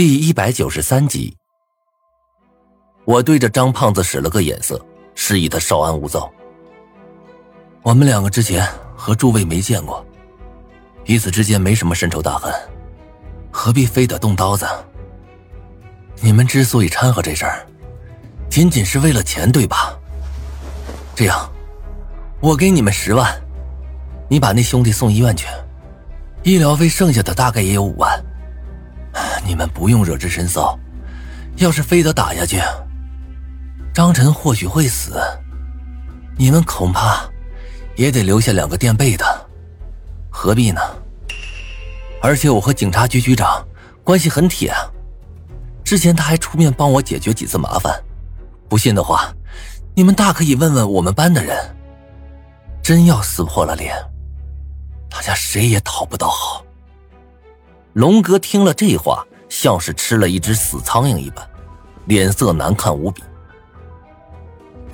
[0.00, 1.36] 第一百九十三集，
[3.04, 4.82] 我对着张胖子使了个眼色，
[5.14, 6.32] 示意他稍安勿躁。
[7.82, 8.66] 我们两个之前
[8.96, 10.02] 和诸位没见过，
[11.04, 12.50] 彼此之间没什么深仇大恨，
[13.50, 14.66] 何必非得动刀子？
[16.22, 17.66] 你们之所以掺和这事儿，
[18.48, 19.94] 仅仅是为了钱，对吧？
[21.14, 21.52] 这样，
[22.40, 23.38] 我给你们十万，
[24.30, 25.46] 你把那兄弟送医院去，
[26.42, 28.18] 医疗费剩下的大概也有五万。
[29.46, 30.78] 你们不用惹是深臊，
[31.56, 32.60] 要是非得打下去，
[33.92, 35.20] 张晨或许会死，
[36.36, 37.28] 你们恐怕
[37.96, 39.24] 也得留下两个垫背的，
[40.30, 40.80] 何必呢？
[42.22, 43.66] 而且我和警察局局长
[44.04, 44.72] 关系很铁，
[45.82, 47.92] 之前他还出面帮我解决几次麻烦，
[48.68, 49.32] 不信的话，
[49.94, 51.56] 你们大可以问问我们班的人。
[52.82, 53.94] 真要撕破了脸，
[55.08, 56.64] 大家谁也讨不到好。
[57.94, 59.24] 龙哥听了这话。
[59.52, 61.44] 像是吃了一只死苍蝇一般，
[62.04, 63.20] 脸色难看无比。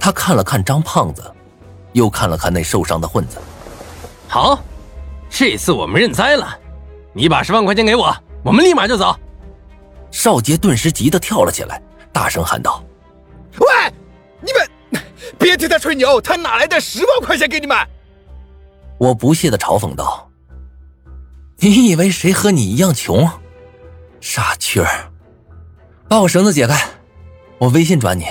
[0.00, 1.22] 他看了看张胖子，
[1.92, 3.36] 又看了看那受伤的混子。
[4.26, 4.58] 好，
[5.28, 6.58] 这次我们认栽了。
[7.12, 9.14] 你把十万块钱给我，我们立马就走。
[10.10, 11.78] 少杰顿时急得跳了起来，
[12.10, 12.82] 大声喊道
[13.60, 13.92] ：“喂，
[14.40, 15.02] 你们
[15.38, 17.76] 别听他吹牛，他哪来的十万块钱给你们？”
[18.96, 20.25] 我不屑的嘲讽道
[21.58, 23.28] ：“你以为谁和你一样穷？”
[24.20, 25.10] 傻缺儿，
[26.08, 26.88] 把我绳子解开，
[27.58, 28.24] 我微信转你。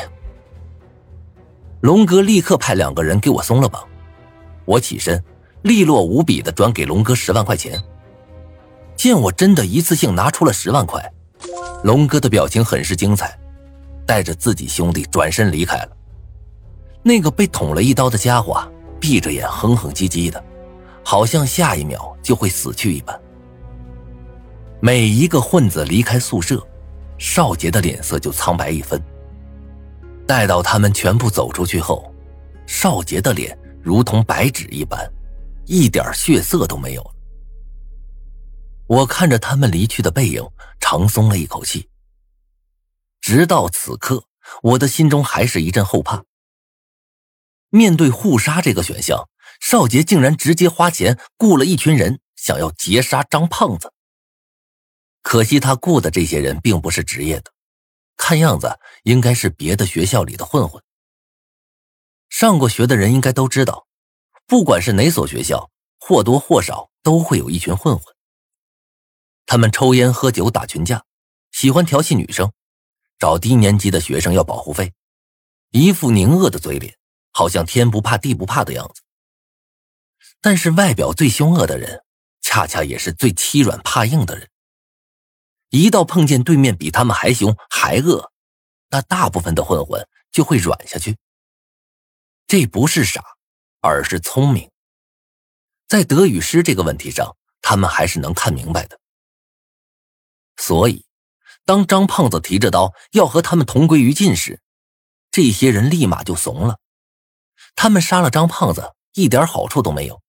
[1.82, 3.88] 龙哥立刻派两个人给我松了绑，
[4.66, 5.24] 我起身，
[5.62, 7.82] 利落无比的转给龙哥十万块钱。
[8.96, 11.14] 见我真的一次性拿出了十万块，
[11.84, 13.38] 龙哥的表情很是精彩，
[14.06, 15.90] 带着自己兄弟转身离开了。
[17.04, 18.68] 那个被捅了一刀的家伙
[19.00, 20.44] 闭着眼哼哼唧唧的，
[21.06, 23.18] 好像下一秒就会死去一般。
[24.82, 26.62] 每一个混子离开宿舍，
[27.20, 29.02] 少杰的脸色就苍白一分。
[30.28, 32.12] 待到他们全部走出去后，
[32.66, 35.00] 少杰的脸如同白纸一般，
[35.66, 37.12] 一点血色都没有了。
[38.88, 40.44] 我看着他们离去的背影，
[40.80, 41.88] 长松了一口气。
[43.22, 44.24] 直到此刻，
[44.62, 46.24] 我的心中还是一阵后怕。
[47.70, 49.28] 面对互杀这个选项，
[49.68, 53.92] 少杰竟然直接花钱雇了一群人，想要劫杀张胖子。
[55.24, 57.52] 可惜他雇的这些人并不是职业的，
[58.16, 60.84] 看样子应该是别的学校里的混混。
[62.30, 63.88] 上过学的人应该都知道，
[64.46, 68.16] 不管是哪所学校，或多或少都会有一群混混。
[69.48, 71.04] 他们抽烟喝酒打群架，
[71.52, 72.52] 喜欢调戏女生，
[73.18, 74.94] 找低年级的学生要保护费，
[75.72, 76.96] 一副宁恶的嘴脸，
[77.32, 79.02] 好像天不怕地不怕的样子。
[80.46, 82.04] 但是外表最凶恶的人，
[82.40, 84.48] 恰恰也是最欺软怕硬的人。
[85.70, 88.32] 一到碰见对面比他们还凶还恶，
[88.90, 91.18] 那大部分的混混就会软下去。
[92.46, 93.24] 这不是傻，
[93.82, 94.70] 而是聪明。
[95.88, 99.00] 在得与失这个问题上，他们还是能看明白的。
[100.58, 101.08] 所以，
[101.66, 104.62] 当张胖子提着刀要和他们同归于尽时，
[105.32, 106.78] 这些人立马就怂了。
[107.74, 110.22] 他们杀了张胖子，一点好处都没有；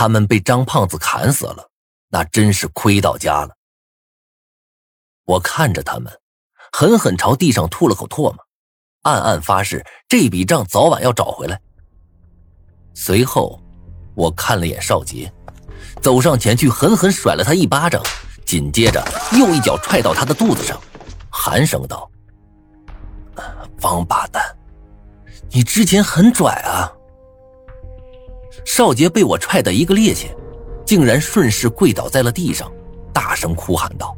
[0.00, 1.68] 他们被张胖子砍死了，
[2.08, 3.50] 那真是亏到家了。
[5.26, 6.10] 我看着他们，
[6.72, 8.36] 狠狠朝地上吐了口唾沫，
[9.02, 11.60] 暗暗发誓这笔账早晚要找回来。
[12.94, 13.60] 随后，
[14.14, 15.30] 我看了眼少杰，
[16.00, 18.02] 走上前去狠狠甩了他一巴掌，
[18.46, 19.06] 紧接着
[19.38, 20.80] 又一脚踹到他的肚子上，
[21.28, 22.10] 寒声道
[23.82, 24.42] ：“王八蛋，
[25.50, 26.90] 你之前很拽啊！”
[28.64, 30.26] 少杰被我踹得一个趔趄，
[30.84, 32.70] 竟然顺势跪倒在了地上，
[33.12, 34.16] 大声哭喊道。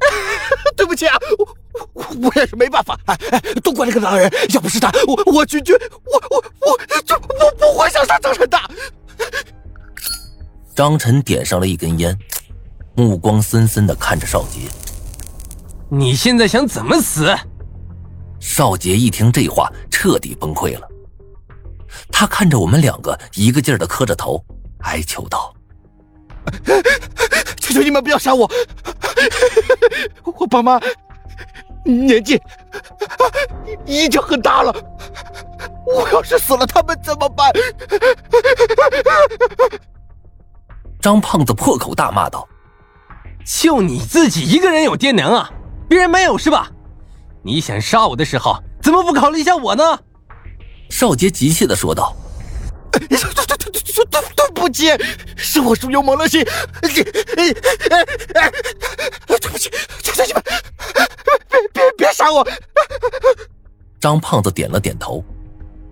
[0.76, 1.48] 对不起啊，我
[1.92, 5.72] 我我也是没办法，哎哎，都怪那个狼人，要不是他，我我拒绝，
[6.04, 8.58] 我我我就我不会想杀张晨的。
[10.74, 12.18] 张晨点上了一根烟，
[12.94, 14.60] 目光森森的看着少杰。
[15.88, 17.34] 你现在想怎么死？
[18.40, 20.88] 少杰一听这话，彻底崩溃了。
[22.12, 24.44] 他看着我们两个，一个劲儿的磕着头，
[24.82, 25.52] 哀求道
[27.58, 28.48] ：“求求你们不要杀我！”
[30.22, 30.78] 我爸妈
[31.84, 32.40] 年纪
[33.86, 34.72] 已经很大了，
[35.84, 37.50] 我要是死了，他们怎么办？
[41.00, 42.48] 张胖子破口大骂道
[43.44, 45.50] ：“就你自己一个人有爹娘啊？
[45.88, 46.70] 别人没有是吧？
[47.42, 49.98] 你想杀我的时候，怎么不考虑一下我呢？”
[50.92, 52.14] 少杰急切的说道。
[52.92, 54.88] 对对对对对对对不起，
[55.36, 56.44] 是我疏有猛了心。
[56.82, 56.90] 对
[59.48, 59.70] 不起，
[60.02, 60.42] 求求你们，
[61.48, 62.46] 别别别杀我！
[63.98, 65.24] 张胖子点了点头，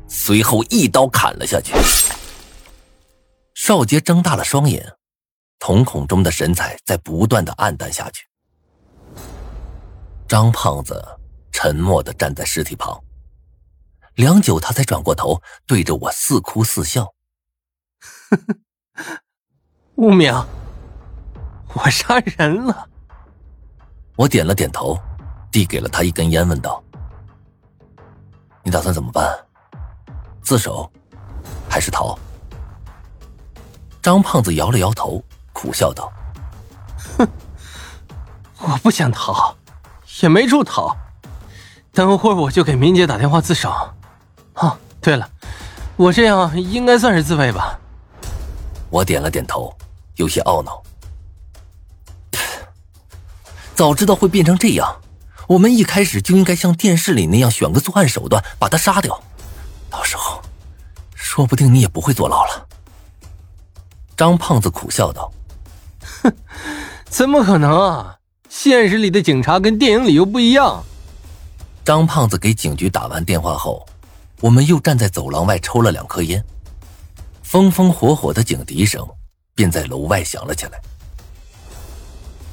[0.06, 1.73] 随后一刀砍了下去。
[3.55, 4.87] 少杰睁大了双眼，
[5.58, 8.26] 瞳孔中的神采在不断的暗淡下去。
[10.29, 11.02] 张胖子
[11.50, 13.00] 沉默的站在尸体旁，
[14.20, 17.14] 良久，他才转过头，对着我似哭似笑
[19.96, 20.31] ：“无名，
[21.72, 22.87] 我杀人了。”
[24.17, 25.00] 我点了点头，
[25.50, 26.84] 递给了他一根烟，问道。
[28.62, 29.34] 你打算怎么办？
[30.43, 30.93] 自首，
[31.66, 32.14] 还是逃？
[34.02, 35.25] 张胖子摇了摇头，
[35.55, 36.12] 苦笑道
[37.16, 37.26] ：“哼，
[38.58, 39.56] 我不想逃，
[40.23, 40.94] 也没处逃。
[41.93, 43.73] 等会儿我就给明姐打电话自首。
[45.00, 45.29] 哦，对了，
[45.97, 47.79] 我这样应该算是自卫吧？”
[48.91, 49.75] 我点了点头，
[50.17, 50.82] 有些懊恼。
[53.75, 55.00] 早知道会变成这样。
[55.49, 59.20] 我们一开始就应该像电视里那样选个作案手段把他杀掉，
[59.88, 60.43] 到时候，
[61.14, 62.69] 说不定你也不会坐牢了。
[64.17, 65.32] 张胖子苦笑道
[66.23, 66.32] ：“哼，
[67.08, 68.19] 怎么可能啊？
[68.49, 70.85] 现实里的警察跟电影里又不一样。”
[71.85, 73.85] 张胖子给警局打完电话后，
[74.40, 76.44] 我们又站在走廊外抽了两颗烟，
[77.42, 79.06] 风风火火的警笛声
[79.54, 80.81] 便在楼外响了起来。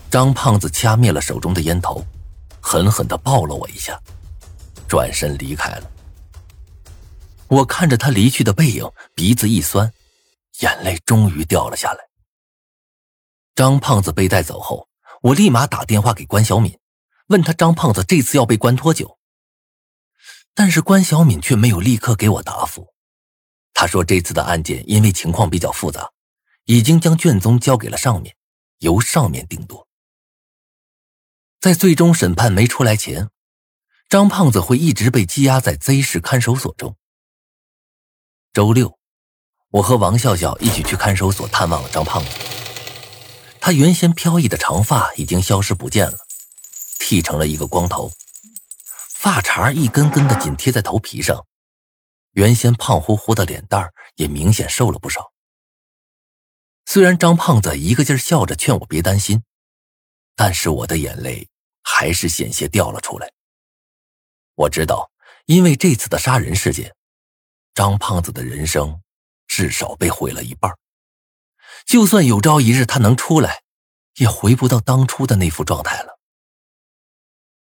[0.10, 2.06] 张胖子掐灭了手中的烟头。
[2.60, 3.98] 狠狠的抱了我一下，
[4.90, 5.90] 转身离开了。
[7.48, 9.94] 我看着他离去的背影，鼻子一酸，
[10.60, 12.00] 眼泪终于掉了下来。
[13.56, 14.90] 张胖子被带走后，
[15.22, 16.78] 我立马打电话给关小敏，
[17.28, 19.17] 问他张胖子这次要被关多久。
[20.60, 22.92] 但是关小敏却没有立刻给我答复。
[23.76, 26.10] 他说这次的案件因为情况比较复杂，
[26.66, 28.36] 已经将卷宗交给了上面，
[28.80, 29.88] 由上面定夺。
[31.62, 33.30] 在最终审判没出来前，
[34.10, 36.96] 张胖子会一直被羁押在 Z 市看守所中。
[38.52, 38.98] 周六，
[39.70, 42.32] 我和王笑笑一起去看守所探望了张胖子。
[43.62, 46.18] 他原先飘逸的长发已经消失不见了，
[46.98, 48.12] 剃成了一个光头，
[49.28, 51.46] 发茬一根根的紧贴在头皮上，
[52.32, 55.34] 原先胖乎乎的脸蛋也明显瘦了不少。
[56.86, 59.44] 虽然张胖子一个劲儿笑着劝我别担心。
[60.34, 61.50] 但是我的眼泪
[61.84, 63.30] 还是险些掉了出来。
[64.56, 65.12] 我知道，
[65.46, 66.96] 因为这次的杀人事件，
[67.74, 69.02] 张胖子的人生
[69.46, 70.72] 至少被毁了一半。
[71.86, 73.62] 就算有朝一日他能出来，
[74.20, 76.18] 也回不到当初的那副状态了。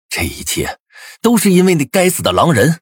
[0.07, 0.79] 这一切
[1.21, 2.79] 都是因为那该死的狼人。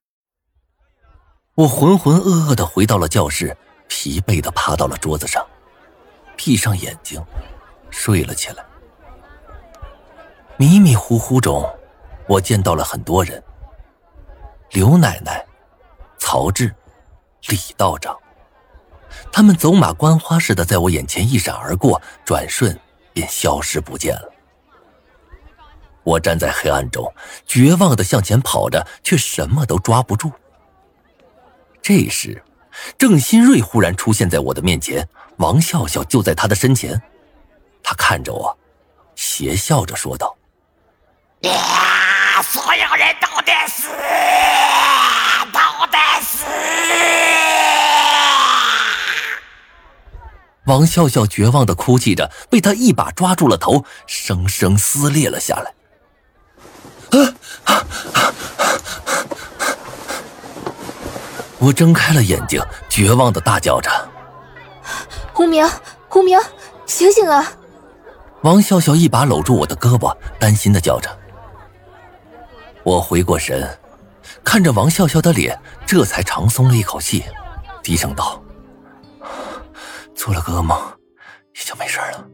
[1.55, 3.55] 我浑浑噩噩的回到了教室，
[3.87, 5.45] 疲惫的趴到了桌子上，
[6.37, 7.21] 闭上眼睛，
[7.89, 8.63] 睡了起来。
[10.57, 11.67] 迷迷糊糊中，
[12.27, 13.43] 我见到了很多人：
[14.71, 15.45] 刘奶奶、
[16.17, 16.73] 曹志、
[17.47, 18.17] 李道长。
[19.31, 22.79] 他们走马观花似的在我眼前一闪而过，转瞬
[23.11, 24.31] 便消失不见了。
[26.09, 27.13] 我站在黑暗中，
[27.45, 30.31] 绝望的向前跑着，却什么都抓不住。
[31.83, 32.43] 这时，
[32.97, 35.07] 郑新瑞忽然出现在我的面前，
[35.37, 36.99] 王笑笑就在他的身前。
[37.83, 38.57] 他看着我，
[39.15, 40.35] 邪笑着说道。
[41.43, 42.41] 啊！
[42.41, 43.89] 所有人都得死，
[45.53, 45.59] 都
[45.91, 46.43] 得死！
[50.65, 55.71] 王笑笑绝望的哭泣着，被他一把抓住了头，生生撕裂了下来。
[61.59, 63.89] 我睁开了眼睛，绝望的大叫着
[65.33, 65.67] ：“胡明，
[66.07, 66.39] 胡明，
[66.85, 67.53] 醒醒啊！”
[68.43, 71.09] 王笑笑一把搂住我的胳膊，担心的叫着。
[72.83, 73.77] 我回过神，
[74.43, 77.25] 看着王笑笑的脸，这才长松了一口气，
[77.83, 78.41] 低声道
[80.15, 80.79] ：“做了个噩梦，
[81.53, 82.25] 已经没事了，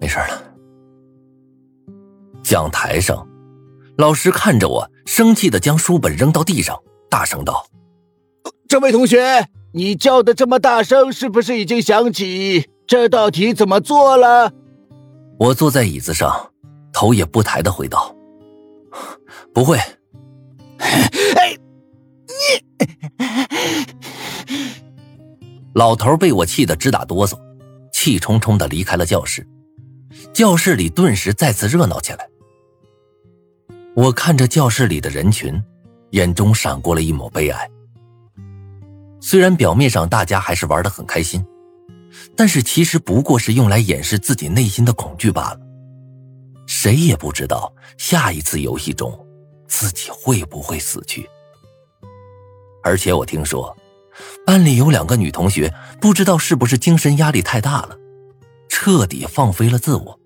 [0.00, 0.42] 没事了。”
[2.42, 3.24] 讲台上，
[3.98, 7.66] 老师看着我，生气的将书本扔到地上，大声道
[8.68, 14.52] ：“这位同学，你叫的这么大声，是不是已经想起这道题怎么做了？”
[15.40, 16.50] 我坐在椅子上，
[16.92, 18.14] 头也不抬的回道。
[19.54, 19.78] 不会，
[20.78, 21.56] 哎，
[22.26, 22.34] 你！
[25.74, 27.38] 老头被我气得直打哆嗦，
[27.92, 29.46] 气冲冲的离开了教室。
[30.34, 32.28] 教室里顿时再次热闹起来。
[33.96, 35.58] 我看着教室里的人群，
[36.10, 37.66] 眼中闪过了一抹悲哀。
[39.22, 41.42] 虽然表面上大家还是玩得很开心，
[42.36, 45.60] 但是其实不过是用来掩饰自己内心的恐惧罢了。
[46.66, 49.18] 谁也不知道下一次游戏中。
[49.68, 51.28] 自己会不会死去。
[52.84, 53.76] 而且我听说，
[54.46, 57.96] 班里有两个女同学，不知道是不是精神压力太大了，
[58.68, 60.20] 彻底放飞了自我。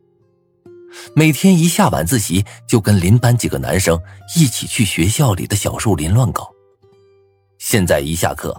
[1.14, 4.00] 每天一下晚自习，就跟邻班几个男生
[4.36, 6.50] 一起去学校里的小树林乱搞。
[7.58, 8.56] 现在一下课，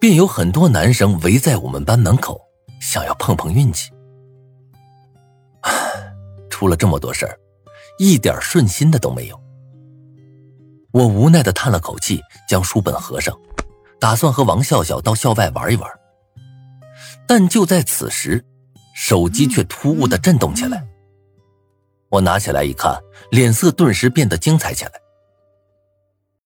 [0.00, 2.40] 便有很多男生围在我们班门口，
[2.80, 3.90] 想要碰碰运气。
[6.48, 7.38] 出了这么多事儿，
[7.98, 9.40] 一点顺心的都没有。
[10.92, 13.34] 我无奈的叹了口气，将书本合上，
[14.00, 15.90] 打算和王笑笑到校外玩一玩。
[17.26, 18.44] 但就在此时，
[18.94, 20.84] 手机却突兀的震动起来。
[22.10, 22.98] 我拿起来一看，
[23.30, 24.92] 脸色顿时变得精彩起来。